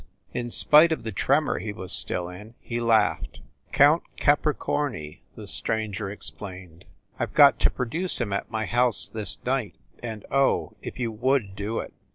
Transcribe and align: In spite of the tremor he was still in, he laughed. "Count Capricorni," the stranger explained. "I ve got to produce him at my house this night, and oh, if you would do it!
In 0.33 0.49
spite 0.49 0.91
of 0.91 1.03
the 1.03 1.11
tremor 1.11 1.59
he 1.59 1.71
was 1.71 1.91
still 1.91 2.27
in, 2.27 2.55
he 2.59 2.79
laughed. 2.81 3.41
"Count 3.71 4.01
Capricorni," 4.19 5.19
the 5.35 5.45
stranger 5.45 6.09
explained. 6.09 6.85
"I 7.19 7.27
ve 7.27 7.33
got 7.35 7.59
to 7.59 7.69
produce 7.69 8.19
him 8.19 8.33
at 8.33 8.49
my 8.49 8.65
house 8.65 9.07
this 9.07 9.37
night, 9.45 9.75
and 10.01 10.25
oh, 10.31 10.73
if 10.81 10.97
you 10.97 11.11
would 11.11 11.55
do 11.55 11.77
it! 11.77 11.93